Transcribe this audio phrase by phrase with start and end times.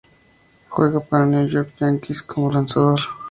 [0.67, 2.99] Juega para New York Yankees como lanzador.